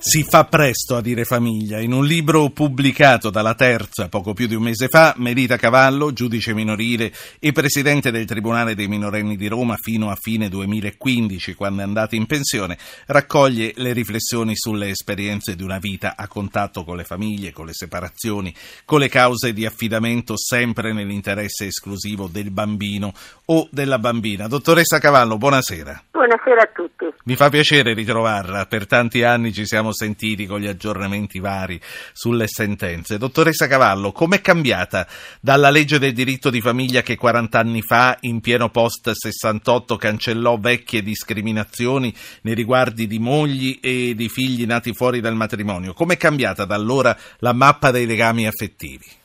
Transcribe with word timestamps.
Si 0.00 0.22
fa 0.22 0.44
presto 0.44 0.94
a 0.94 1.00
dire 1.00 1.24
famiglia. 1.24 1.80
In 1.80 1.90
un 1.90 2.06
libro 2.06 2.50
pubblicato 2.50 3.30
dalla 3.30 3.56
Terza 3.56 4.08
poco 4.08 4.32
più 4.32 4.46
di 4.46 4.54
un 4.54 4.62
mese 4.62 4.86
fa, 4.86 5.12
Merita 5.16 5.56
Cavallo, 5.56 6.12
giudice 6.12 6.54
minorile 6.54 7.12
e 7.40 7.50
presidente 7.50 8.12
del 8.12 8.24
Tribunale 8.24 8.76
dei 8.76 8.86
minorenni 8.86 9.36
di 9.36 9.48
Roma 9.48 9.74
fino 9.76 10.08
a 10.08 10.14
fine 10.14 10.48
2015, 10.48 11.54
quando 11.54 11.80
è 11.80 11.84
andata 11.84 12.14
in 12.14 12.26
pensione, 12.26 12.78
raccoglie 13.06 13.72
le 13.74 13.92
riflessioni 13.92 14.54
sulle 14.54 14.90
esperienze 14.90 15.56
di 15.56 15.64
una 15.64 15.80
vita 15.80 16.14
a 16.16 16.28
contatto 16.28 16.84
con 16.84 16.96
le 16.96 17.02
famiglie, 17.02 17.50
con 17.50 17.66
le 17.66 17.74
separazioni, 17.74 18.54
con 18.84 19.00
le 19.00 19.08
cause 19.08 19.52
di 19.52 19.66
affidamento 19.66 20.38
sempre 20.38 20.92
nell'interesse 20.92 21.66
esclusivo 21.66 22.28
del 22.28 22.52
bambino 22.52 23.12
o 23.46 23.66
della 23.72 23.98
bambina. 23.98 24.46
Dottoressa 24.46 25.00
Cavallo, 25.00 25.38
buonasera. 25.38 26.04
Buonasera 26.28 26.60
a 26.60 26.70
tutti. 26.74 27.06
Mi 27.24 27.36
fa 27.36 27.48
piacere 27.48 27.94
ritrovarla. 27.94 28.66
Per 28.66 28.86
tanti 28.86 29.22
anni 29.22 29.50
ci 29.50 29.64
siamo 29.64 29.94
sentiti 29.94 30.44
con 30.44 30.60
gli 30.60 30.66
aggiornamenti 30.66 31.38
vari 31.38 31.80
sulle 32.12 32.46
sentenze. 32.46 33.16
Dottoressa 33.16 33.66
Cavallo, 33.66 34.12
com'è 34.12 34.42
cambiata 34.42 35.06
dalla 35.40 35.70
legge 35.70 35.98
del 35.98 36.12
diritto 36.12 36.50
di 36.50 36.60
famiglia 36.60 37.00
che 37.00 37.16
40 37.16 37.58
anni 37.58 37.80
fa, 37.80 38.18
in 38.20 38.40
pieno 38.40 38.68
post 38.68 39.10
68, 39.10 39.96
cancellò 39.96 40.58
vecchie 40.58 41.02
discriminazioni 41.02 42.14
nei 42.42 42.54
riguardi 42.54 43.06
di 43.06 43.18
mogli 43.18 43.78
e 43.80 44.12
di 44.14 44.28
figli 44.28 44.66
nati 44.66 44.92
fuori 44.92 45.20
dal 45.20 45.34
matrimonio? 45.34 45.94
Com'è 45.94 46.18
cambiata 46.18 46.66
da 46.66 46.74
allora 46.74 47.16
la 47.38 47.54
mappa 47.54 47.90
dei 47.90 48.04
legami 48.04 48.46
affettivi? 48.46 49.17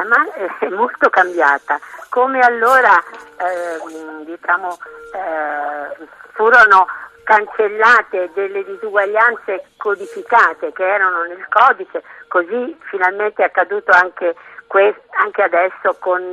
La 0.00 0.06
mappa 0.06 0.58
è 0.60 0.68
molto 0.70 1.10
cambiata. 1.10 1.78
Come 2.08 2.40
allora, 2.40 2.98
eh, 3.36 4.24
diciamo, 4.24 4.78
eh, 5.12 6.06
furono 6.32 6.86
cancellate 7.22 8.30
delle 8.32 8.64
disuguaglianze 8.64 9.72
codificate 9.76 10.72
che 10.72 10.88
erano 10.88 11.24
nel 11.24 11.46
codice, 11.48 12.02
così 12.28 12.74
finalmente 12.88 13.42
è 13.42 13.46
accaduto 13.46 13.92
anche, 13.92 14.34
questo, 14.66 15.02
anche 15.22 15.42
adesso 15.42 15.94
con 15.98 16.32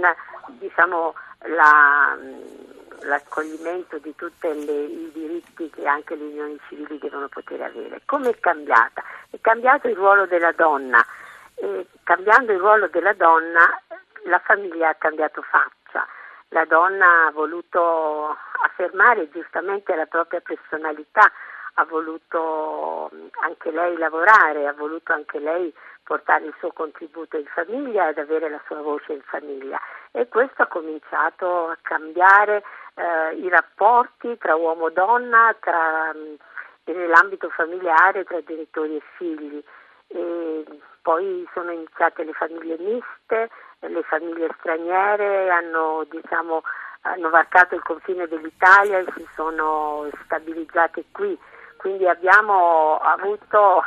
diciamo, 0.60 1.14
la, 1.48 2.18
l'accoglimento 3.02 3.98
di 3.98 4.16
tutti 4.16 4.48
i 4.48 5.12
diritti 5.14 5.70
che 5.72 5.86
anche 5.86 6.16
le 6.16 6.24
unioni 6.24 6.58
civili 6.70 7.00
devono 7.00 7.28
poter 7.28 7.62
avere. 7.64 8.00
Come 8.06 8.30
è 8.30 8.40
cambiata? 8.40 9.04
È 9.30 9.38
cambiato 9.42 9.90
il 9.90 9.96
ruolo 9.98 10.26
della 10.26 10.54
donna 10.54 11.06
e 11.58 11.88
cambiando 12.04 12.52
il 12.54 12.60
ruolo 12.60 12.88
della 12.88 13.14
donna 13.14 13.82
la 14.26 14.40
famiglia 14.40 14.90
ha 14.90 14.96
cambiato 14.96 15.42
faccia 15.42 16.08
la 16.50 16.66
donna 16.66 17.26
ha 17.26 17.32
voluto 17.32 18.38
affermare 18.64 19.30
giustamente 19.30 19.94
la 19.96 20.06
propria 20.06 20.40
personalità, 20.40 21.30
ha 21.74 21.86
voluto 21.86 23.10
anche 23.44 23.72
lei 23.72 23.98
lavorare, 23.98 24.68
ha 24.68 24.74
voluto 24.74 25.14
anche 25.14 25.40
lei 25.40 25.74
portare 26.04 26.46
il 26.46 26.56
suo 26.60 26.72
contributo 26.72 27.38
in 27.38 27.46
famiglia 27.48 28.10
ed 28.10 28.18
avere 28.18 28.50
la 28.50 28.62
sua 28.66 28.82
voce 28.82 29.14
in 29.14 29.22
famiglia 29.24 29.80
e 30.12 30.28
questo 30.30 30.64
ha 30.64 30.68
cominciato 30.68 31.68
a 31.68 31.78
cambiare 31.82 32.64
eh, 32.96 33.36
i 33.36 33.50
rapporti 33.50 34.38
tra 34.38 34.56
uomo 34.56 34.88
e 34.88 34.94
donna, 34.94 35.54
tra, 35.60 36.14
nell'ambito 36.86 37.50
familiare 37.50 38.24
tra 38.24 38.42
genitori 38.42 38.96
e 38.96 39.02
figli. 39.18 39.64
E 40.08 40.64
poi 41.08 41.48
sono 41.54 41.72
iniziate 41.72 42.26
le 42.26 42.34
famiglie 42.34 42.76
miste, 42.80 43.50
le 43.80 44.04
famiglie 44.04 44.54
straniere 44.60 45.50
hanno, 45.50 46.06
diciamo, 46.10 46.64
hanno 47.04 47.30
varcato 47.30 47.76
il 47.76 47.82
confine 47.82 48.28
dell'Italia 48.28 48.98
e 48.98 49.06
si 49.16 49.26
sono 49.34 50.10
stabilizzate 50.26 51.06
qui, 51.14 51.40
quindi 51.78 52.06
abbiamo 52.10 52.98
avuto 52.98 53.84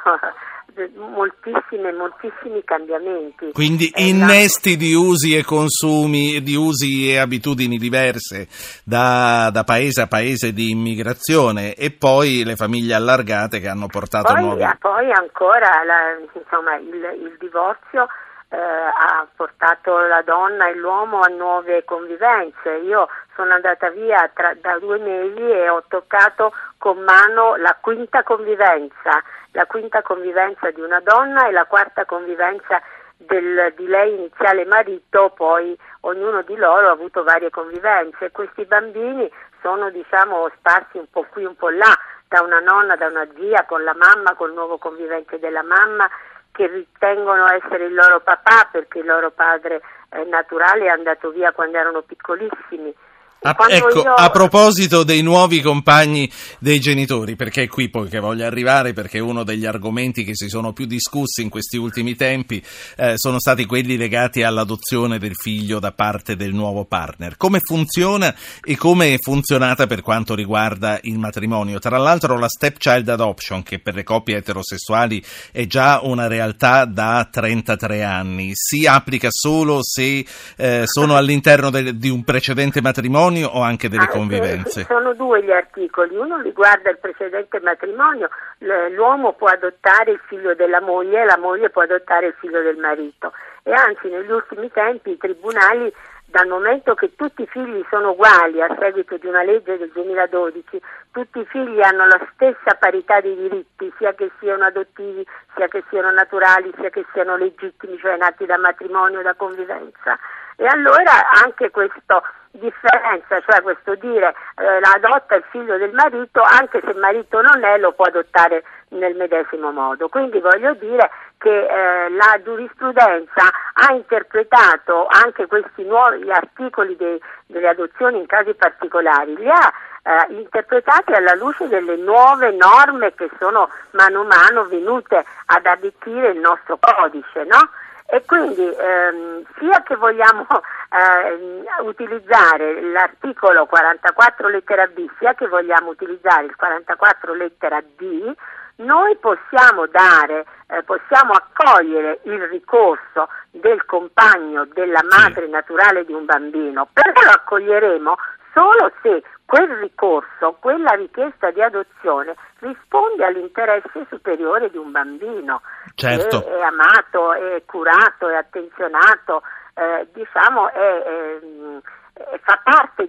moltissime, 0.97 1.93
moltissimi 1.93 2.63
cambiamenti. 2.65 3.53
Quindi 3.53 3.93
innesti 3.97 4.77
di 4.77 4.95
usi 4.95 5.37
e 5.37 5.45
consumi, 5.45 6.43
di 6.43 6.55
usi 6.55 7.11
e 7.11 7.19
abitudini 7.19 7.79
diverse 7.79 8.49
da, 8.85 9.51
da, 9.53 9.65
paese 9.65 10.03
a 10.03 10.07
paese 10.07 10.53
di 10.53 10.71
immigrazione 10.71 11.75
e 11.75 11.91
poi 11.91 12.45
le 12.45 12.57
famiglie 12.57 12.95
allargate 12.95 13.61
che 13.61 13.69
hanno 13.69 13.87
portato 13.87 14.33
poi, 14.33 14.43
nuovi... 14.43 14.65
Poi 14.79 15.13
ancora 15.13 15.83
la, 15.85 16.19
insomma, 16.35 16.77
il, 16.77 17.25
il 17.25 17.37
divorzio 17.39 18.07
eh, 18.51 18.57
ha 18.59 19.27
portato 19.35 19.97
la 19.99 20.23
donna 20.23 20.69
e 20.69 20.75
l'uomo 20.75 21.21
a 21.21 21.29
nuove 21.29 21.85
convivenze. 21.85 22.71
Io 22.85 23.09
sono 23.37 23.55
andata 23.55 23.91
via 23.91 24.29
tra, 24.35 24.55
da 24.61 24.79
due 24.79 24.99
mesi 24.99 25.41
e 25.41 25.69
ho 25.69 25.85
toccato 25.89 26.53
con 26.77 26.99
mano 26.99 27.57
la 27.57 27.77
quinta 27.81 28.23
convivenza, 28.23 29.23
la 29.53 29.67
quinta 29.67 30.03
convivenza 30.03 30.71
di 30.71 30.81
una 30.81 31.01
donna 31.01 31.49
e 31.49 31.53
la 31.53 31.65
quarta 31.65 32.05
convivenza 32.05 32.81
del, 33.17 33.73
di 33.77 33.87
lei 33.87 34.15
iniziale 34.15 34.65
marito, 34.65 35.33
poi 35.35 35.77
ognuno 36.01 36.43
di 36.43 36.57
loro 36.57 36.89
ha 36.89 36.93
avuto 36.93 37.23
varie 37.23 37.51
convivenze. 37.51 38.31
Questi 38.31 38.65
bambini 38.65 39.31
sono 39.61 39.91
diciamo 39.91 40.51
sparsi 40.57 40.99
un 40.99 41.07
po' 41.11 41.27
qui, 41.31 41.45
un 41.45 41.57
po' 41.57 41.71
là, 41.71 41.97
da 42.29 42.43
una 42.43 42.61
nonna, 42.61 42.97
da 42.97 43.07
una 43.07 43.27
zia, 43.37 43.65
con 43.65 43.83
la 43.83 43.95
mamma, 43.95 44.35
col 44.35 44.53
nuovo 44.53 44.79
convivente 44.79 45.39
della 45.39 45.63
mamma 45.63 46.09
che 46.53 46.67
ritengono 46.67 47.47
essere 47.49 47.87
il 47.87 47.95
loro 47.95 48.21
papà 48.21 48.69
perché 48.71 49.01
il 49.01 49.07
loro 49.07 49.31
padre 49.31 49.81
eh, 50.11 50.25
naturale 50.25 50.85
è 50.85 50.89
andato 50.89 51.31
via 51.31 51.53
quando 51.53 51.79
erano 51.79 52.03
piccolissimi 52.03 52.95
a, 53.43 53.57
ecco, 53.71 54.03
io... 54.03 54.13
a 54.13 54.29
proposito 54.31 55.03
dei 55.03 55.23
nuovi 55.23 55.63
compagni 55.63 56.31
dei 56.59 56.79
genitori, 56.79 57.37
perché 57.37 57.63
è 57.63 57.69
qui 57.69 57.89
poi 57.89 58.09
che 58.09 58.19
voglio 58.19 58.45
arrivare, 58.45 58.93
perché 58.93 59.19
uno 59.19 59.45
degli 59.45 59.65
argomenti 59.65 60.25
che 60.25 60.35
si 60.35 60.49
sono 60.49 60.73
più 60.73 60.85
discussi 60.85 61.41
in 61.41 61.49
questi 61.49 61.79
ultimi 61.79 62.17
tempi 62.17 62.63
eh, 62.97 63.15
sono 63.17 63.41
stati 63.41 63.65
quelli 63.65 63.97
legati 63.97 64.43
all'adozione 64.43 65.19
del 65.19 65.35
figlio 65.35 65.79
da 65.79 65.93
parte 65.93 66.37
del 66.37 66.53
nuovo 66.53 66.85
partner. 66.85 67.39
Come 67.39 67.61
funziona 67.61 68.35
e 68.63 68.77
come 68.77 69.15
è 69.15 69.17
funzionata 69.19 69.87
per 69.87 70.03
quanto 70.03 70.35
riguarda 70.35 70.99
il 71.03 71.19
matrimonio? 71.19 71.79
Tra 71.79 71.97
l'altro 71.97 72.39
la 72.39 72.49
stepchild 72.49 73.09
adoption, 73.09 73.63
che 73.63 73.79
per 73.79 73.95
le 73.95 74.03
coppie 74.03 74.37
eterosessuali 74.37 75.23
è 75.51 75.67
già 75.67 76.01
una 76.03 76.27
realtà 76.27 76.85
da 76.85 77.27
33 77.31 78.03
anni, 78.03 78.51
si 78.53 78.87
applica 78.87 79.29
solo 79.31 79.79
se 79.83 80.27
eh, 80.57 80.83
sono 80.85 81.17
all'interno 81.17 81.71
de- 81.71 81.97
di 81.97 82.11
un 82.11 82.23
precedente 82.23 82.83
matrimonio 82.83 83.29
matrimonio 83.31 83.49
o 83.49 83.63
anche 83.63 83.89
delle 83.89 84.05
ah, 84.05 84.09
convivenze? 84.09 84.85
Sono 84.85 85.15
due 85.15 85.43
gli 85.43 85.51
articoli, 85.51 86.17
uno 86.17 86.41
riguarda 86.41 86.91
il 86.91 86.99
precedente 86.99 87.61
matrimonio, 87.61 88.29
l'uomo 88.59 89.33
può 89.33 89.49
adottare 89.49 90.13
il 90.13 90.21
figlio 90.27 90.55
della 90.55 90.81
moglie 90.81 91.23
e 91.23 91.25
la 91.25 91.39
moglie 91.39 91.71
può 91.71 91.83
adottare 91.83 92.27
il 92.27 92.35
figlio 92.39 92.61
del 92.63 92.77
marito 92.77 93.33
e 93.63 93.73
anzi 93.73 94.09
negli 94.09 94.31
ultimi 94.31 94.71
tempi 94.71 95.11
i 95.11 95.17
tribunali 95.17 95.93
dal 96.27 96.47
momento 96.47 96.95
che 96.95 97.17
tutti 97.17 97.43
i 97.43 97.47
figli 97.47 97.85
sono 97.91 98.11
uguali 98.11 98.63
a 98.63 98.73
seguito 98.79 99.17
di 99.17 99.27
una 99.27 99.43
legge 99.43 99.77
del 99.77 99.91
2012, 99.93 100.81
tutti 101.11 101.41
i 101.41 101.47
figli 101.47 101.81
hanno 101.83 102.07
la 102.07 102.25
stessa 102.33 102.77
parità 102.79 103.21
di 103.21 103.35
diritti, 103.35 103.93
sia 103.99 104.15
che 104.15 104.31
siano 104.39 104.65
adottivi, 104.65 105.27
sia 105.57 105.67
che 105.67 105.83
siano 105.91 106.13
naturali, 106.13 106.73
sia 106.79 106.89
che 106.91 107.05
siano 107.13 107.37
legittimi, 107.37 107.99
cioè 107.99 108.17
nati 108.17 108.47
da 108.47 108.59
matrimonio 108.59 109.23
da 109.23 109.35
convivenza. 109.35 110.17
E 110.55 110.67
allora 110.67 111.31
anche 111.43 111.71
questa 111.71 112.23
differenza, 112.53 113.41
cioè 113.41 113.63
questo 113.63 113.95
dire 113.95 114.35
eh, 114.57 114.81
adotta 114.95 115.37
il 115.37 115.45
figlio 115.51 115.77
del 115.79 115.93
marito, 115.93 116.43
anche 116.43 116.81
se 116.83 116.91
il 116.91 116.99
marito 116.99 117.41
non 117.41 117.63
è, 117.65 117.79
lo 117.79 117.93
può 117.93 118.07
adottare 118.07 118.65
nel 118.91 119.15
medesimo 119.15 119.71
modo. 119.71 120.09
Quindi 120.09 120.41
voglio 120.41 120.75
dire 120.75 121.11
che 121.39 121.67
eh, 121.67 122.11
la 122.11 122.39
giurisprudenza 122.43 123.43
ha 123.73 123.93
interpretato 123.93 125.07
anche 125.09 125.47
questi 125.47 125.85
nuovi 125.85 126.31
articoli 126.31 126.97
de, 126.97 127.21
delle 127.47 127.69
adozioni 127.69 128.19
in 128.19 128.27
casi 128.27 128.53
particolari, 128.55 129.37
li 129.37 129.49
ha 129.49 129.73
eh, 130.03 130.35
interpretati 130.35 131.13
alla 131.13 131.35
luce 131.35 131.69
delle 131.69 131.97
nuove 131.97 132.51
norme 132.53 133.15
che 133.15 133.31
sono 133.39 133.71
mano 133.93 134.21
a 134.23 134.25
mano 134.25 134.65
venute 134.67 135.25
ad 135.47 135.67
arricchire 135.67 136.31
il 136.31 136.41
nostro 136.41 136.79
codice, 136.81 137.45
no? 137.45 137.71
E 138.13 138.25
quindi 138.27 138.67
ehm, 138.67 139.45
sia 139.57 139.83
che 139.85 139.95
vogliamo 139.95 140.45
eh, 140.91 141.63
utilizzare 141.83 142.81
l'articolo 142.91 143.67
44 143.67 144.49
lettera 144.49 144.87
B, 144.89 145.09
sia 145.19 145.35
che 145.35 145.47
vogliamo 145.47 145.91
utilizzare 145.91 146.47
il 146.47 146.57
44 146.57 147.35
lettera 147.35 147.81
D, 147.81 148.35
noi 148.77 149.17
possiamo 149.17 149.87
dare, 149.87 150.45
eh, 150.69 150.83
possiamo 150.83 151.35
accogliere 151.35 152.21
il 152.25 152.43
ricorso 152.49 153.29
del 153.51 153.85
compagno 153.85 154.65
della 154.73 155.05
madre 155.09 155.47
naturale 155.47 156.05
di 156.05 156.13
un 156.13 156.25
bambino, 156.25 156.89
però 156.93 157.13
lo 157.13 157.31
accoglieremo 157.31 158.17
solo 158.53 158.93
se 159.03 159.23
quel 159.45 159.69
ricorso, 159.79 160.57
quella 160.61 160.93
richiesta 160.93 161.51
di 161.51 161.61
adozione 161.61 162.37
risponde 162.61 163.25
all'interesse 163.25 164.07
superiore 164.09 164.71
di 164.71 164.77
un 164.77 164.93
bambino 164.93 165.63
certo. 165.95 166.41
che 166.41 166.57
è 166.57 166.63
amato, 166.63 167.33
è 167.33 167.63
curato, 167.65 168.29
è 168.29 168.37
attenzionato, 168.37 169.43
eh, 169.75 170.07
diciamo 170.13 170.71
è, 170.71 171.41
ehm, 171.43 171.81
fa 171.81 171.81
parte 171.81 172.10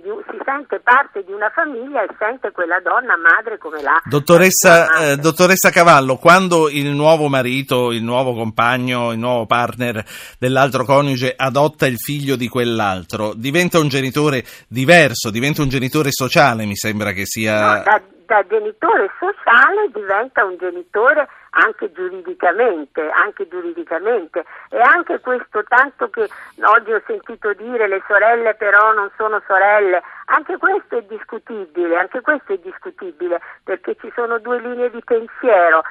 di, 0.01 0.09
si 0.29 0.37
sente 0.43 0.79
parte 0.79 1.23
di 1.23 1.31
una 1.31 1.49
famiglia 1.49 2.03
e 2.03 2.07
sente 2.17 2.51
quella 2.51 2.79
donna 2.79 3.15
madre 3.17 3.57
come 3.57 3.81
la 3.81 4.01
dottoressa, 4.05 5.11
eh, 5.11 5.17
dottoressa 5.17 5.69
Cavallo 5.69 6.17
quando 6.17 6.69
il 6.69 6.87
nuovo 6.87 7.27
marito 7.27 7.91
il 7.91 8.03
nuovo 8.03 8.33
compagno 8.33 9.11
il 9.11 9.19
nuovo 9.19 9.45
partner 9.45 10.03
dell'altro 10.37 10.83
coniuge 10.85 11.33
adotta 11.35 11.85
il 11.85 11.97
figlio 11.97 12.35
di 12.35 12.47
quell'altro 12.47 13.33
diventa 13.35 13.79
un 13.79 13.87
genitore 13.87 14.43
diverso 14.67 15.29
diventa 15.29 15.61
un 15.61 15.69
genitore 15.69 16.09
sociale 16.11 16.65
mi 16.65 16.75
sembra 16.75 17.11
che 17.11 17.25
sia 17.25 17.75
no, 17.75 17.83
da, 17.83 18.01
da 18.31 18.47
genitore 18.47 19.11
sociale 19.19 19.89
diventa 19.91 20.45
un 20.45 20.55
genitore 20.55 21.27
anche 21.49 21.91
giuridicamente, 21.91 23.09
anche 23.09 23.45
giuridicamente. 23.49 24.45
E 24.69 24.79
anche 24.79 25.19
questo 25.19 25.65
tanto 25.65 26.09
che 26.09 26.29
oggi 26.61 26.93
ho 26.93 27.01
sentito 27.05 27.51
dire 27.51 27.89
le 27.89 28.01
sorelle 28.07 28.55
però 28.55 28.93
non 28.93 29.11
sono 29.17 29.41
sorelle, 29.45 30.01
anche 30.27 30.55
questo 30.55 30.99
è 30.99 31.01
discutibile, 31.01 31.97
anche 31.97 32.21
questo 32.21 32.53
è 32.53 32.57
discutibile 32.59 33.41
perché 33.65 33.97
ci 33.99 34.09
sono 34.15 34.39
due 34.39 34.61
linee 34.61 34.89
di 34.91 35.03
pensiero 35.03 35.83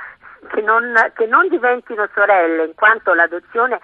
che 0.49 0.63
non, 0.63 0.95
che 1.13 1.27
non 1.27 1.47
diventino 1.49 2.09
sorelle 2.15 2.65
in 2.65 2.75
quanto 2.75 3.13
l'adozione 3.13 3.79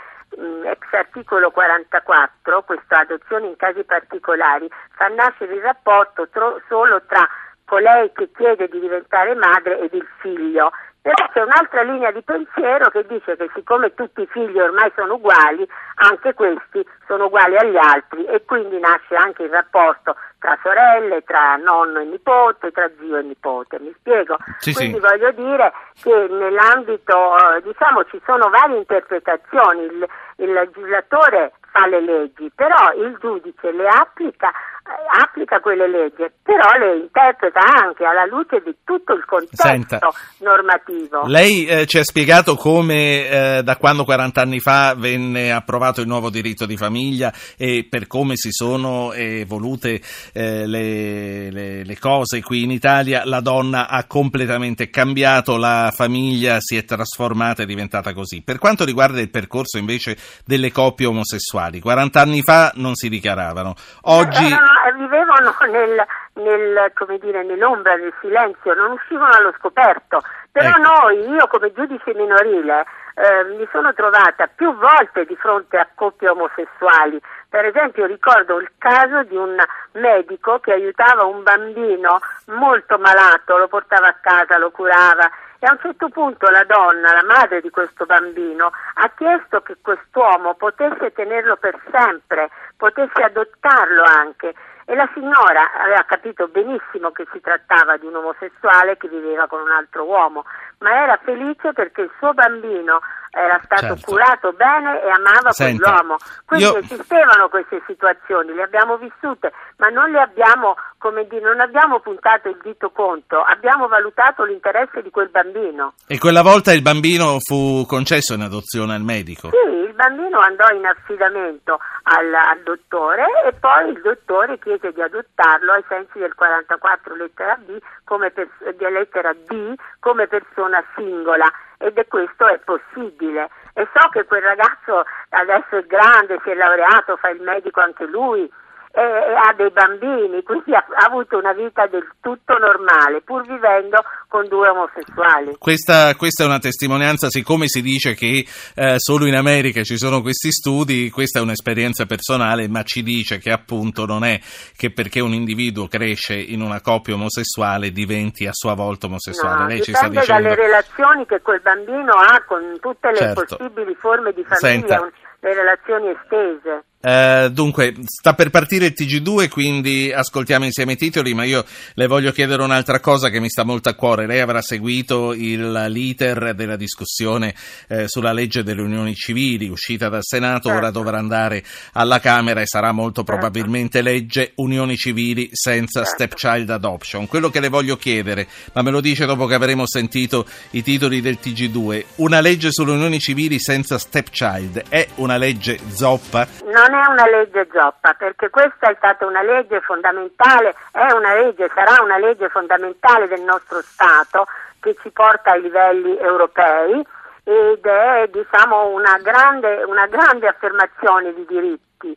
ex 0.64 0.92
articolo 0.92 1.50
44, 1.50 2.62
questa 2.62 3.00
adozione 3.00 3.48
in 3.48 3.56
casi 3.56 3.84
particolari, 3.84 4.68
fa 4.96 5.08
nascere 5.08 5.54
il 5.54 5.62
rapporto 5.62 6.28
tro- 6.30 6.60
solo 6.68 7.02
tra 7.06 7.28
colei 7.66 8.10
che 8.14 8.30
chiede 8.34 8.68
di 8.68 8.80
diventare 8.80 9.34
madre 9.34 9.80
ed 9.80 9.92
il 9.92 10.06
figlio 10.20 10.70
però 11.06 11.28
c'è 11.32 11.40
un'altra 11.40 11.82
linea 11.82 12.10
di 12.10 12.20
pensiero 12.22 12.90
che 12.90 13.06
dice 13.06 13.36
che 13.36 13.48
siccome 13.54 13.94
tutti 13.94 14.22
i 14.22 14.26
figli 14.26 14.58
ormai 14.58 14.90
sono 14.96 15.14
uguali, 15.14 15.64
anche 16.02 16.34
questi 16.34 16.84
sono 17.06 17.26
uguali 17.26 17.56
agli 17.56 17.76
altri 17.76 18.24
e 18.24 18.44
quindi 18.44 18.76
nasce 18.80 19.14
anche 19.14 19.44
il 19.44 19.50
rapporto 19.50 20.16
tra 20.40 20.58
sorelle, 20.64 21.22
tra 21.22 21.54
nonno 21.62 22.00
e 22.00 22.06
nipote, 22.06 22.72
tra 22.72 22.90
zio 22.98 23.18
e 23.18 23.22
nipote. 23.22 23.78
Mi 23.78 23.94
spiego? 23.96 24.36
Sì, 24.58 24.74
quindi 24.74 24.94
sì. 24.94 25.00
voglio 25.00 25.30
dire 25.30 25.72
che 26.02 26.26
nell'ambito, 26.28 27.36
eh, 27.54 27.62
diciamo, 27.62 28.02
ci 28.06 28.20
sono 28.26 28.50
varie 28.50 28.78
interpretazioni. 28.78 29.82
Il, 29.82 30.08
il 30.38 30.52
legislatore 30.52 31.52
fa 31.76 31.86
le 31.86 32.00
leggi, 32.00 32.50
però 32.54 32.92
il 32.96 33.18
giudice 33.20 33.70
le 33.72 33.86
applica 33.86 34.50
eh, 34.86 35.20
applica 35.20 35.58
quelle 35.58 35.88
leggi, 35.88 36.24
però 36.42 36.78
le 36.78 36.98
interpreta 36.98 37.60
anche 37.60 38.04
alla 38.04 38.24
luce 38.24 38.62
di 38.64 38.72
tutto 38.84 39.14
il 39.14 39.24
contesto 39.24 39.66
Senta, 39.66 39.98
normativo. 40.38 41.26
Lei 41.26 41.66
eh, 41.66 41.86
ci 41.86 41.98
ha 41.98 42.04
spiegato 42.04 42.54
come 42.54 43.28
eh, 43.28 43.62
da 43.64 43.76
quando 43.78 44.04
40 44.04 44.40
anni 44.40 44.60
fa 44.60 44.94
venne 44.96 45.50
approvato 45.50 46.00
il 46.00 46.06
nuovo 46.06 46.30
diritto 46.30 46.66
di 46.66 46.76
famiglia 46.76 47.32
e 47.56 47.84
per 47.90 48.06
come 48.06 48.36
si 48.36 48.52
sono 48.52 49.12
evolute 49.12 50.00
eh, 50.32 50.68
le, 50.68 51.50
le, 51.50 51.84
le 51.84 51.98
cose 51.98 52.40
qui 52.40 52.62
in 52.62 52.70
Italia, 52.70 53.22
la 53.24 53.40
donna 53.40 53.88
ha 53.88 54.04
completamente 54.04 54.88
cambiato, 54.88 55.56
la 55.56 55.92
famiglia 55.92 56.58
si 56.60 56.76
è 56.76 56.84
trasformata 56.84 57.62
e 57.62 57.64
è 57.64 57.66
diventata 57.66 58.14
così. 58.14 58.40
Per 58.42 58.58
quanto 58.58 58.84
riguarda 58.84 59.20
il 59.20 59.30
percorso 59.30 59.78
invece 59.78 60.16
delle 60.44 60.70
coppie 60.70 61.06
omosessuali, 61.06 61.65
40 61.80 62.20
anni 62.20 62.42
fa 62.42 62.72
non 62.74 62.94
si 62.94 63.08
dichiaravano, 63.08 63.74
oggi... 64.02 64.54
Vivevano 64.96 65.54
nel, 65.68 66.06
nel, 66.34 66.92
dire, 67.20 67.44
nell'ombra, 67.44 67.96
nel 67.96 68.14
silenzio, 68.20 68.72
non 68.74 68.92
uscivano 68.92 69.34
allo 69.34 69.52
scoperto. 69.58 70.22
Però 70.50 70.68
ecco. 70.68 70.80
noi, 70.80 71.28
io 71.28 71.46
come 71.48 71.72
giudice 71.72 72.14
minorile, 72.14 72.84
eh, 73.16 73.44
mi 73.56 73.66
sono 73.72 73.92
trovata 73.94 74.46
più 74.46 74.74
volte 74.76 75.24
di 75.24 75.36
fronte 75.36 75.76
a 75.76 75.88
coppie 75.94 76.28
omosessuali. 76.28 77.20
Per 77.48 77.64
esempio 77.64 78.06
ricordo 78.06 78.58
il 78.58 78.70
caso 78.78 79.22
di 79.24 79.36
un 79.36 79.56
medico 79.92 80.58
che 80.60 80.72
aiutava 80.72 81.24
un 81.24 81.42
bambino 81.42 82.20
molto 82.46 82.98
malato, 82.98 83.56
lo 83.56 83.68
portava 83.68 84.08
a 84.08 84.16
casa, 84.20 84.58
lo 84.58 84.70
curava 84.70 85.30
e 85.58 85.66
a 85.66 85.72
un 85.72 85.78
certo 85.80 86.08
punto 86.08 86.48
la 86.50 86.64
donna, 86.64 87.12
la 87.12 87.24
madre 87.24 87.60
di 87.60 87.70
questo 87.70 88.04
bambino, 88.04 88.70
ha 88.94 89.10
chiesto 89.16 89.62
che 89.62 89.76
quest'uomo 89.80 90.54
potesse 90.54 91.12
tenerlo 91.12 91.56
per 91.56 91.78
sempre, 91.90 92.50
potesse 92.76 93.22
adottarlo 93.22 94.02
anche. 94.02 94.54
E 94.88 94.94
la 94.94 95.08
signora 95.14 95.72
aveva 95.80 96.04
capito 96.04 96.46
benissimo 96.46 97.10
che 97.10 97.26
si 97.32 97.40
trattava 97.40 97.96
di 97.96 98.06
un 98.06 98.16
omosessuale 98.16 98.96
che 98.96 99.08
viveva 99.08 99.48
con 99.48 99.60
un 99.60 99.70
altro 99.70 100.04
uomo, 100.04 100.44
ma 100.78 101.02
era 101.02 101.18
felice 101.24 101.72
perché 101.72 102.02
il 102.02 102.10
suo 102.18 102.32
bambino 102.34 103.00
era 103.36 103.60
stato 103.62 103.94
certo. 103.94 104.06
curato 104.06 104.52
bene 104.52 105.02
e 105.02 105.10
amava 105.10 105.52
Senta, 105.52 105.84
quell'uomo. 105.84 106.16
Quindi 106.46 106.64
io... 106.64 106.76
esistevano 106.78 107.48
queste 107.48 107.82
situazioni, 107.86 108.54
le 108.54 108.62
abbiamo 108.62 108.96
vissute, 108.96 109.52
ma 109.76 109.88
non 109.88 110.10
le 110.10 110.20
abbiamo, 110.20 110.74
come 110.98 111.26
dire, 111.26 111.42
non 111.42 111.60
abbiamo 111.60 112.00
puntato 112.00 112.48
il 112.48 112.58
dito 112.62 112.90
contro, 112.90 113.42
abbiamo 113.42 113.88
valutato 113.88 114.44
l'interesse 114.44 115.02
di 115.02 115.10
quel 115.10 115.28
bambino. 115.28 115.94
E 116.06 116.18
quella 116.18 116.42
volta 116.42 116.72
il 116.72 116.82
bambino 116.82 117.36
fu 117.40 117.84
concesso 117.86 118.32
in 118.34 118.40
adozione 118.40 118.94
al 118.94 119.02
medico? 119.02 119.50
Sì, 119.50 119.70
il 119.70 119.92
bambino 119.92 120.40
andò 120.40 120.68
in 120.70 120.86
affidamento 120.86 121.78
al, 122.04 122.32
al 122.32 122.62
dottore 122.62 123.24
e 123.46 123.52
poi 123.52 123.90
il 123.90 124.00
dottore 124.00 124.58
chiese 124.58 124.92
di 124.92 125.02
adottarlo 125.02 125.72
ai 125.72 125.84
sensi 125.88 126.18
del 126.18 126.34
44 126.34 127.14
lettera 127.14 127.56
B 127.56 127.78
come 128.04 128.30
per, 128.30 128.48
lettera 128.78 129.32
D 129.32 129.74
come 130.00 130.26
persona 130.26 130.82
singola 130.94 131.50
ed 131.78 131.96
è 131.96 132.06
questo 132.06 132.46
è 132.46 132.58
possibile. 132.58 133.50
E 133.74 133.86
so 133.94 134.08
che 134.08 134.24
quel 134.24 134.42
ragazzo 134.42 135.04
adesso 135.30 135.76
è 135.76 135.86
grande, 135.86 136.40
si 136.42 136.50
è 136.50 136.54
laureato, 136.54 137.16
fa 137.16 137.28
il 137.28 137.42
medico 137.42 137.80
anche 137.80 138.06
lui 138.06 138.50
e, 138.96 139.00
e 139.02 139.34
ha 139.34 139.52
dei 139.54 139.70
bambini, 139.70 140.42
quindi 140.42 140.74
ha, 140.74 140.78
ha, 140.78 141.04
avuto 141.04 141.36
una 141.36 141.52
vita 141.52 141.86
del 141.86 142.06
tutto 142.18 142.56
normale, 142.56 143.20
pur 143.20 143.46
vivendo 143.46 144.02
con 144.26 144.48
due 144.48 144.70
omosessuali. 144.70 145.56
Questa, 145.58 146.14
questa 146.14 146.44
è 146.44 146.46
una 146.46 146.58
testimonianza, 146.58 147.28
siccome 147.28 147.68
si 147.68 147.82
dice 147.82 148.14
che 148.14 148.46
eh, 148.74 148.94
solo 148.96 149.26
in 149.26 149.34
America 149.34 149.82
ci 149.82 149.98
sono 149.98 150.22
questi 150.22 150.50
studi, 150.50 151.10
questa 151.10 151.40
è 151.40 151.42
un'esperienza 151.42 152.06
personale, 152.06 152.68
ma 152.68 152.82
ci 152.84 153.02
dice 153.02 153.36
che 153.36 153.50
appunto 153.52 154.06
non 154.06 154.24
è 154.24 154.40
che 154.74 154.90
perché 154.90 155.20
un 155.20 155.34
individuo 155.34 155.88
cresce 155.88 156.34
in 156.34 156.62
una 156.62 156.80
coppia 156.80 157.14
omosessuale 157.14 157.90
diventi 157.90 158.46
a 158.46 158.52
sua 158.52 158.72
volta 158.72 159.08
omosessuale. 159.08 159.60
No, 159.60 159.66
Lei 159.68 159.82
ci 159.82 159.92
sta 159.92 160.08
dicendo... 160.08 160.42
dalle 160.42 160.54
relazioni 160.54 161.26
che 161.26 161.42
quel 161.42 161.60
bambino 161.60 162.14
ha 162.14 162.42
con 162.46 162.78
tutte 162.80 163.10
le 163.10 163.16
Certo. 163.16 163.44
possibili 163.56 163.94
forme 163.94 164.32
di 164.32 164.42
famiglia, 164.42 164.96
Senta. 164.96 165.10
le 165.40 165.54
relazioni 165.54 166.08
estese. 166.08 166.84
Eh, 167.06 167.50
dunque, 167.52 167.94
sta 168.04 168.34
per 168.34 168.50
partire 168.50 168.86
il 168.86 168.94
TG2, 168.98 169.48
quindi 169.48 170.12
ascoltiamo 170.12 170.64
insieme 170.64 170.94
i 170.94 170.96
titoli, 170.96 171.34
ma 171.34 171.44
io 171.44 171.64
le 171.94 172.08
voglio 172.08 172.32
chiedere 172.32 172.64
un'altra 172.64 172.98
cosa 172.98 173.28
che 173.28 173.38
mi 173.38 173.48
sta 173.48 173.62
molto 173.62 173.88
a 173.88 173.94
cuore. 173.94 174.26
Lei 174.26 174.40
avrà 174.40 174.60
seguito 174.60 175.32
il, 175.32 175.70
l'iter 175.88 176.52
della 176.56 176.74
discussione 176.74 177.54
eh, 177.86 178.08
sulla 178.08 178.32
legge 178.32 178.64
delle 178.64 178.82
unioni 178.82 179.14
civili, 179.14 179.68
uscita 179.68 180.08
dal 180.08 180.24
Senato, 180.24 180.66
ora 180.68 180.86
Certo. 180.86 180.98
dovrà 180.98 181.18
andare 181.18 181.62
alla 181.92 182.18
Camera 182.18 182.60
e 182.60 182.66
sarà 182.66 182.90
molto 182.90 183.22
probabilmente 183.22 184.02
legge 184.02 184.50
unioni 184.56 184.96
civili 184.96 185.48
senza 185.52 186.02
Certo. 186.02 186.24
stepchild 186.24 186.70
adoption. 186.70 187.28
Quello 187.28 187.50
che 187.50 187.60
le 187.60 187.68
voglio 187.68 187.96
chiedere, 187.96 188.48
ma 188.72 188.82
me 188.82 188.90
lo 188.90 189.00
dice 189.00 189.26
dopo 189.26 189.46
che 189.46 189.54
avremo 189.54 189.86
sentito 189.86 190.44
i 190.70 190.82
titoli 190.82 191.20
del 191.20 191.38
TG2, 191.40 192.04
una 192.16 192.40
legge 192.40 192.72
sulle 192.72 192.90
unioni 192.90 193.20
civili 193.20 193.60
senza 193.60 193.96
stepchild 193.96 194.82
è 194.88 195.06
una 195.16 195.36
legge 195.36 195.78
zoppa? 195.92 196.48
Non 196.64 196.94
è 197.02 197.06
una 197.08 197.26
legge 197.26 197.68
zoppa, 197.72 198.14
perché 198.14 198.50
questa 198.50 198.88
è 198.88 198.94
stata 198.96 199.26
una 199.26 199.42
legge 199.42 199.80
fondamentale, 199.80 200.74
è 200.92 201.12
una 201.12 201.34
legge, 201.34 201.70
sarà 201.74 202.02
una 202.02 202.18
legge 202.18 202.48
fondamentale 202.48 203.28
del 203.28 203.42
nostro 203.42 203.80
Stato 203.82 204.46
che 204.80 204.96
ci 205.02 205.10
porta 205.10 205.52
ai 205.52 205.62
livelli 205.62 206.16
europei 206.18 207.04
ed 207.44 207.84
è 207.84 208.28
diciamo, 208.32 208.88
una, 208.88 209.18
grande, 209.22 209.84
una 209.84 210.06
grande 210.06 210.48
affermazione 210.48 211.32
di 211.34 211.44
diritti. 211.46 212.16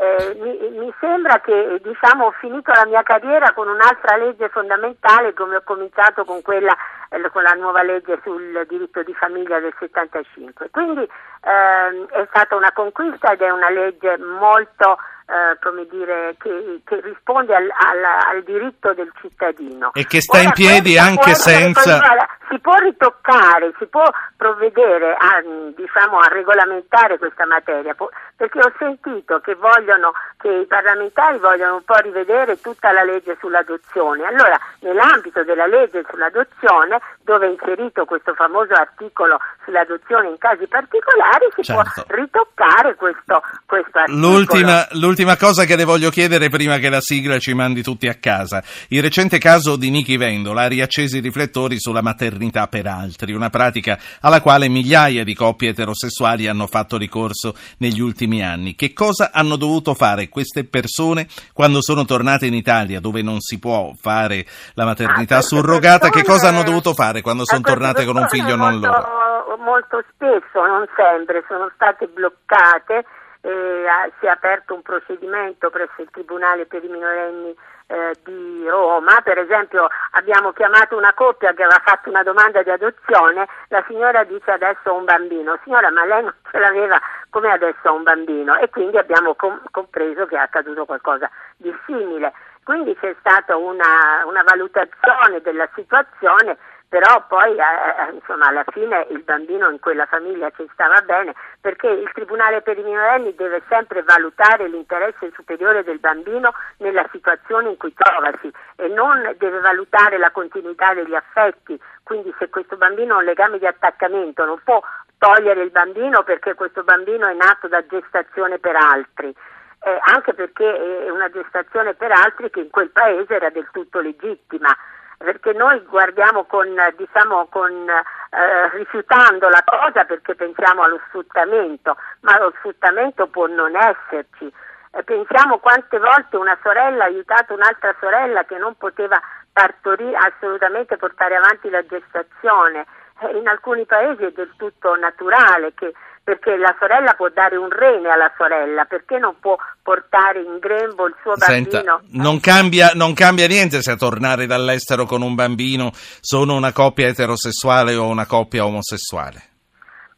Eh, 0.00 0.36
mi, 0.40 0.78
mi 0.78 0.94
sembra 1.00 1.40
che 1.40 1.80
diciamo, 1.82 2.26
ho 2.26 2.30
finito 2.38 2.70
la 2.70 2.86
mia 2.86 3.02
carriera 3.02 3.52
con 3.52 3.66
un'altra 3.66 4.16
legge 4.16 4.48
fondamentale 4.48 5.34
come 5.34 5.56
ho 5.56 5.62
cominciato 5.64 6.24
con 6.24 6.40
quella 6.40 6.72
eh, 7.08 7.30
con 7.30 7.42
la 7.42 7.54
nuova 7.54 7.82
legge 7.82 8.20
sul 8.22 8.64
diritto 8.68 9.02
di 9.02 9.12
famiglia 9.14 9.58
del 9.58 9.74
75. 9.76 10.70
Quindi 10.70 11.00
ehm, 11.00 12.06
è 12.10 12.26
stata 12.28 12.54
una 12.54 12.70
conquista 12.72 13.32
ed 13.32 13.40
è 13.40 13.50
una 13.50 13.70
legge 13.70 14.16
molto 14.18 14.98
eh, 15.28 15.58
come 15.60 15.86
dire, 15.90 16.34
che, 16.38 16.80
che 16.84 17.00
risponde 17.02 17.54
al, 17.54 17.68
al, 17.68 18.04
al 18.32 18.42
diritto 18.44 18.94
del 18.94 19.12
cittadino. 19.20 19.92
E 19.92 20.06
che 20.06 20.22
sta 20.22 20.38
Ora, 20.38 20.46
in 20.46 20.52
piedi 20.52 20.96
anche 20.96 21.34
senza-. 21.34 22.00
Si 22.48 22.58
può 22.60 22.74
ritoccare, 22.76 23.74
si 23.78 23.84
può 23.86 24.04
provvedere 24.38 25.12
a, 25.12 25.42
diciamo, 25.76 26.18
a 26.18 26.28
regolamentare 26.28 27.18
questa 27.18 27.44
materia, 27.44 27.94
perché 28.36 28.58
ho 28.58 28.72
sentito 28.78 29.40
che, 29.40 29.54
vogliono, 29.54 30.12
che 30.38 30.48
i 30.48 30.66
parlamentari 30.66 31.36
vogliono 31.36 31.74
un 31.74 31.84
po' 31.84 31.98
rivedere 31.98 32.58
tutta 32.58 32.90
la 32.90 33.04
legge 33.04 33.36
sull'adozione. 33.38 34.24
Allora, 34.24 34.58
nell'ambito 34.80 35.44
della 35.44 35.66
legge 35.66 36.06
sull'adozione, 36.08 36.98
dove 37.20 37.48
è 37.48 37.50
inserito 37.50 38.06
questo 38.06 38.32
famoso 38.32 38.72
articolo 38.72 39.38
l'adozione 39.66 40.28
in 40.28 40.38
casi 40.38 40.66
particolari 40.66 41.46
si 41.54 41.62
certo. 41.62 42.04
può 42.06 42.16
ritoccare 42.16 42.94
questo, 42.94 43.42
questo 43.66 43.98
articolo. 43.98 44.28
L'ultima, 44.28 44.86
l'ultima, 44.92 45.17
cosa 45.36 45.64
che 45.64 45.76
le 45.76 45.84
voglio 45.84 46.10
chiedere 46.10 46.48
prima 46.48 46.78
che 46.78 46.88
la 46.88 47.00
sigla 47.00 47.38
ci 47.38 47.54
mandi 47.54 47.82
tutti 47.82 48.08
a 48.08 48.14
casa. 48.14 48.62
Il 48.88 49.02
recente 49.02 49.38
caso 49.38 49.76
di 49.76 49.90
Nichi 49.90 50.16
Vendola 50.16 50.62
ha 50.62 50.68
riaccesi 50.68 51.18
i 51.18 51.20
riflettori 51.20 51.78
sulla 51.78 52.02
maternità 52.02 52.66
per 52.66 52.86
altri, 52.86 53.32
una 53.32 53.50
pratica 53.50 53.98
alla 54.20 54.40
quale 54.40 54.68
migliaia 54.68 55.24
di 55.24 55.34
coppie 55.34 55.70
eterosessuali 55.70 56.46
hanno 56.46 56.66
fatto 56.66 56.96
ricorso 56.96 57.54
negli 57.78 58.00
ultimi 58.00 58.42
anni. 58.42 58.74
Che 58.74 58.92
cosa 58.92 59.30
hanno 59.32 59.56
dovuto 59.56 59.94
fare 59.94 60.28
queste 60.28 60.64
persone 60.64 61.26
quando 61.52 61.82
sono 61.82 62.04
tornate 62.04 62.46
in 62.46 62.54
Italia 62.54 63.00
dove 63.00 63.22
non 63.22 63.40
si 63.40 63.58
può 63.58 63.92
fare 64.00 64.44
la 64.74 64.84
maternità 64.84 65.38
ah, 65.38 65.42
surrogata? 65.42 66.10
Che 66.10 66.24
cosa 66.24 66.48
hanno 66.48 66.62
dovuto 66.62 66.94
fare 66.94 67.22
quando 67.22 67.44
sono 67.44 67.60
tornate 67.60 68.04
con 68.04 68.16
un 68.16 68.28
figlio 68.28 68.56
non 68.56 68.78
loro? 68.78 69.26
molto 69.68 70.02
spesso, 70.12 70.64
non 70.64 70.86
sempre, 70.96 71.44
sono 71.46 71.70
state 71.74 72.06
bloccate, 72.06 73.04
eh, 73.40 74.12
si 74.18 74.26
è 74.26 74.28
aperto 74.28 74.74
un 74.74 74.82
procedimento 74.82 75.70
presso 75.70 76.02
il 76.02 76.10
Tribunale 76.10 76.66
per 76.66 76.84
i 76.84 76.88
minorenni 76.88 77.54
eh, 77.88 78.14
di 78.24 78.68
Roma, 78.68 79.20
per 79.22 79.38
esempio 79.38 79.88
abbiamo 80.12 80.52
chiamato 80.52 80.96
una 80.96 81.14
coppia 81.14 81.54
che 81.54 81.62
aveva 81.62 81.80
fatto 81.84 82.10
una 82.10 82.22
domanda 82.22 82.62
di 82.62 82.70
adozione, 82.70 83.48
la 83.68 83.82
signora 83.86 84.24
dice 84.24 84.50
adesso 84.50 84.90
ho 84.90 84.94
un 84.94 85.04
bambino, 85.04 85.58
signora 85.64 85.90
ma 85.90 86.04
lei 86.04 86.22
non 86.22 86.34
ce 86.50 86.58
l'aveva? 86.58 87.00
Come 87.30 87.50
adesso 87.50 87.88
ho 87.88 87.94
un 87.94 88.02
bambino? 88.02 88.56
E 88.56 88.68
quindi 88.68 88.98
abbiamo 88.98 89.34
com- 89.34 89.62
compreso 89.70 90.26
che 90.26 90.36
è 90.36 90.38
accaduto 90.38 90.84
qualcosa 90.84 91.30
di 91.56 91.74
simile. 91.86 92.32
Quindi 92.62 92.94
c'è 92.98 93.14
stata 93.20 93.56
una, 93.56 94.24
una 94.26 94.42
valutazione 94.42 95.40
della 95.40 95.66
situazione 95.74 96.58
però 96.88 97.26
poi 97.28 97.54
eh, 97.54 97.60
eh, 97.60 98.14
insomma, 98.14 98.46
alla 98.46 98.64
fine 98.70 99.06
il 99.10 99.22
bambino 99.22 99.68
in 99.68 99.78
quella 99.78 100.06
famiglia 100.06 100.50
ci 100.56 100.66
stava 100.72 101.00
bene 101.02 101.34
perché 101.60 101.86
il 101.86 102.10
Tribunale 102.12 102.62
per 102.62 102.78
i 102.78 102.82
minorenni 102.82 103.34
deve 103.34 103.62
sempre 103.68 104.02
valutare 104.02 104.68
l'interesse 104.68 105.30
superiore 105.34 105.84
del 105.84 105.98
bambino 105.98 106.54
nella 106.78 107.06
situazione 107.12 107.68
in 107.68 107.76
cui 107.76 107.92
trovasi 107.92 108.50
e 108.76 108.88
non 108.88 109.34
deve 109.36 109.60
valutare 109.60 110.16
la 110.16 110.30
continuità 110.30 110.94
degli 110.94 111.14
affetti, 111.14 111.78
quindi 112.02 112.34
se 112.38 112.48
questo 112.48 112.76
bambino 112.76 113.14
ha 113.14 113.18
un 113.18 113.24
legame 113.24 113.58
di 113.58 113.66
attaccamento 113.66 114.46
non 114.46 114.58
può 114.64 114.80
togliere 115.18 115.62
il 115.62 115.70
bambino 115.70 116.22
perché 116.22 116.54
questo 116.54 116.84
bambino 116.84 117.26
è 117.26 117.34
nato 117.34 117.68
da 117.68 117.84
gestazione 117.86 118.58
per 118.58 118.76
altri. 118.76 119.34
Eh, 119.80 119.98
anche 120.06 120.34
perché 120.34 121.04
è 121.04 121.10
una 121.10 121.30
gestazione 121.30 121.94
per 121.94 122.10
altri 122.10 122.50
che 122.50 122.60
in 122.60 122.70
quel 122.70 122.90
paese 122.90 123.34
era 123.34 123.48
del 123.50 123.68
tutto 123.70 124.00
legittima 124.00 124.74
perché 125.18 125.52
noi 125.52 125.80
guardiamo 125.80 126.44
con, 126.44 126.68
diciamo, 126.96 127.46
con, 127.50 127.72
eh, 127.72 128.68
rifiutando 128.70 129.48
la 129.48 129.62
cosa 129.64 130.04
perché 130.04 130.36
pensiamo 130.36 130.82
allo 130.82 131.00
sfruttamento, 131.08 131.96
ma 132.20 132.38
lo 132.38 132.52
sfruttamento 132.58 133.26
può 133.26 133.46
non 133.46 133.74
esserci. 133.74 134.50
Eh, 134.92 135.02
pensiamo 135.02 135.58
quante 135.58 135.98
volte 135.98 136.36
una 136.36 136.56
sorella 136.62 137.04
ha 137.04 137.06
aiutato 137.06 137.52
un'altra 137.52 137.94
sorella 138.00 138.44
che 138.44 138.56
non 138.58 138.76
poteva 138.76 139.20
partorire, 139.52 140.16
assolutamente 140.16 140.96
portare 140.96 141.34
avanti 141.34 141.68
la 141.68 141.84
gestazione. 141.84 142.86
Eh, 143.20 143.36
in 143.36 143.48
alcuni 143.48 143.84
paesi 143.86 144.24
è 144.24 144.30
del 144.30 144.52
tutto 144.56 144.94
naturale 144.96 145.74
che 145.74 145.92
perché 146.28 146.58
la 146.58 146.76
sorella 146.78 147.14
può 147.14 147.30
dare 147.30 147.56
un 147.56 147.70
rene 147.70 148.10
alla 148.10 148.30
sorella, 148.36 148.84
perché 148.84 149.16
non 149.16 149.36
può 149.40 149.56
portare 149.82 150.42
in 150.42 150.58
grembo 150.58 151.06
il 151.06 151.14
suo 151.22 151.32
bambino? 151.34 151.70
Senta, 151.70 152.00
non, 152.10 152.38
cambia, 152.38 152.90
non 152.92 153.14
cambia 153.14 153.46
niente 153.46 153.80
se 153.80 153.92
a 153.92 153.96
tornare 153.96 154.44
dall'estero 154.44 155.06
con 155.06 155.22
un 155.22 155.34
bambino 155.34 155.90
sono 156.20 156.54
una 156.54 156.70
coppia 156.72 157.06
eterosessuale 157.06 157.94
o 157.94 158.08
una 158.08 158.26
coppia 158.26 158.66
omosessuale. 158.66 159.40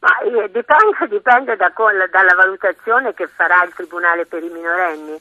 Ma 0.01 0.19
eh, 0.19 0.51
dipende, 0.51 1.07
dipende 1.07 1.55
da, 1.55 1.71
dalla 2.11 2.35
valutazione 2.35 3.13
che 3.13 3.27
farà 3.27 3.63
il 3.63 3.71
Tribunale 3.73 4.25
per 4.25 4.43
i 4.43 4.49
minorenni. 4.49 5.17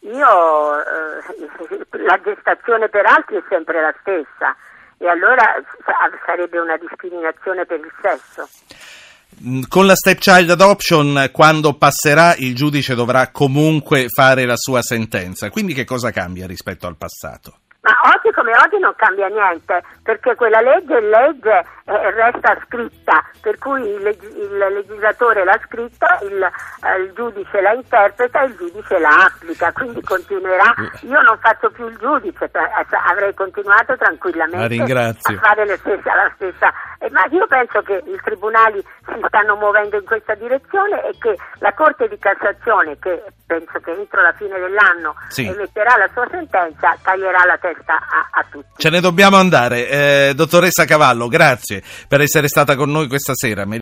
Io, 0.00 0.78
eh, 0.78 1.86
la 2.04 2.20
gestazione 2.22 2.90
per 2.90 3.06
altri 3.06 3.36
è 3.36 3.42
sempre 3.48 3.80
la 3.80 3.94
stessa 4.02 4.54
e 4.98 5.08
allora 5.08 5.42
sarebbe 6.26 6.58
una 6.58 6.76
discriminazione 6.76 7.64
per 7.64 7.80
il 7.80 7.92
sesso. 8.02 8.46
Mm, 9.44 9.62
con 9.66 9.86
la 9.86 9.96
stepchild 9.96 10.50
adoption, 10.50 11.30
quando 11.32 11.74
passerà, 11.74 12.36
il 12.36 12.54
giudice 12.54 12.94
dovrà 12.94 13.30
comunque 13.30 14.06
fare 14.08 14.44
la 14.44 14.56
sua 14.56 14.82
sentenza. 14.82 15.50
Quindi 15.50 15.74
che 15.74 15.84
cosa 15.84 16.12
cambia 16.12 16.46
rispetto 16.46 16.86
al 16.86 16.96
passato? 16.96 17.61
Ma 17.82 17.98
oggi 18.14 18.30
come 18.30 18.52
oggi 18.54 18.78
non 18.78 18.94
cambia 18.94 19.26
niente, 19.26 19.82
perché 20.04 20.36
quella 20.36 20.60
legge 20.60 20.98
è 20.98 21.00
legge 21.00 21.64
eh, 21.84 22.10
resta 22.12 22.56
scritta, 22.66 23.24
per 23.40 23.58
cui 23.58 23.82
il, 23.82 24.06
il 24.06 24.56
legislatore 24.56 25.42
l'ha 25.42 25.58
scritta, 25.66 26.20
il, 26.22 26.40
eh, 26.40 27.00
il, 27.00 27.12
giudice 27.12 27.60
la 27.60 27.72
interpreta 27.72 28.42
e 28.42 28.46
il 28.46 28.54
giudice 28.54 29.00
la 29.00 29.24
applica, 29.26 29.72
quindi 29.72 30.00
continuerà. 30.02 30.72
Io 31.00 31.20
non 31.22 31.36
faccio 31.40 31.70
più 31.70 31.88
il 31.88 31.96
giudice, 31.96 32.44
eh, 32.44 32.86
avrei 33.10 33.34
continuato 33.34 33.96
tranquillamente 33.96 34.80
a 34.80 35.38
fare 35.40 35.66
la 35.66 35.76
stessa, 35.76 36.14
la 36.14 36.30
stessa. 36.36 36.72
Eh, 37.00 37.10
ma 37.10 37.24
io 37.30 37.48
penso 37.48 37.82
che 37.82 38.00
i 38.06 38.20
tribunali 38.22 38.80
si 39.06 39.24
stanno 39.26 39.56
muovendo 39.56 39.96
in 39.96 40.04
questa 40.04 40.36
direzione 40.36 41.04
e 41.08 41.18
che 41.18 41.36
la 41.58 41.72
Corte 41.72 42.06
di 42.06 42.16
Cassazione, 42.16 42.96
che 43.00 43.24
penso 43.44 43.80
che 43.80 43.90
entro 43.90 44.22
la 44.22 44.32
fine 44.34 44.56
dell'anno 44.56 45.16
sì. 45.26 45.48
emetterà 45.48 45.96
la 45.96 46.08
sua 46.12 46.28
sentenza, 46.30 46.96
taglierà 47.02 47.44
la 47.44 47.58
testa 47.58 47.70
a, 47.86 48.40
a 48.40 48.46
tutti. 48.50 48.66
Ce 48.76 48.90
ne 48.90 49.00
dobbiamo 49.00 49.36
andare. 49.36 49.88
Eh, 49.88 50.32
dottoressa 50.34 50.84
Cavallo, 50.84 51.28
grazie 51.28 51.82
per 52.08 52.20
essere 52.20 52.48
stata 52.48 52.76
con 52.76 52.90
noi 52.90 53.08
questa 53.08 53.34
sera. 53.34 53.64